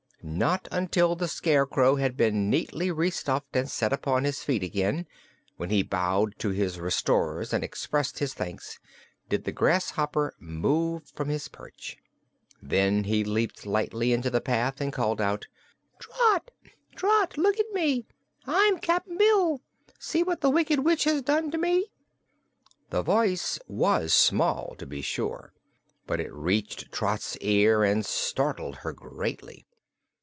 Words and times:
Not 0.23 0.67
until 0.71 1.15
the 1.15 1.27
Scarecrow 1.27 1.95
had 1.95 2.15
been 2.15 2.47
neatly 2.47 2.91
restuffed 2.91 3.55
and 3.55 3.69
set 3.69 3.91
upon 3.91 4.23
his 4.23 4.43
feet 4.43 4.61
again 4.61 5.07
when 5.57 5.71
he 5.71 5.81
bowed 5.81 6.37
to 6.39 6.49
his 6.51 6.79
restorers 6.79 7.51
and 7.51 7.63
expressed 7.63 8.19
his 8.19 8.35
thanks 8.35 8.77
did 9.29 9.45
the 9.45 9.51
grasshopper 9.51 10.35
move 10.39 11.09
from 11.15 11.29
his 11.29 11.47
perch. 11.47 11.97
Then 12.61 13.05
he 13.05 13.23
leaped 13.23 13.65
lightly 13.65 14.13
into 14.13 14.29
the 14.29 14.41
path 14.41 14.79
and 14.79 14.93
called 14.93 15.19
out: 15.21 15.47
"Trot 15.97 16.51
Trot! 16.95 17.35
Look 17.39 17.59
at 17.59 17.71
me. 17.73 18.05
I'm 18.45 18.77
Cap'n 18.77 19.17
Bill! 19.17 19.59
See 19.97 20.21
what 20.21 20.41
the 20.41 20.51
Wicked 20.51 20.81
Witch 20.85 21.05
has 21.05 21.23
done 21.23 21.49
to 21.49 21.57
me." 21.57 21.87
The 22.91 23.01
voice 23.01 23.57
was 23.67 24.13
small, 24.13 24.75
to 24.77 24.85
be 24.85 25.01
sure, 25.01 25.51
but 26.05 26.19
it 26.19 26.31
reached 26.31 26.91
Trot's 26.91 27.37
ears 27.41 27.89
and 27.89 28.05
startled 28.05 28.75
her 28.77 28.93
greatly. 28.93 29.65